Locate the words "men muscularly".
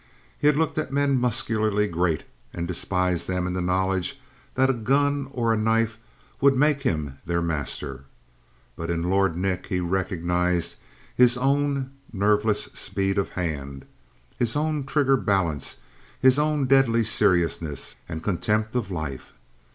0.91-1.87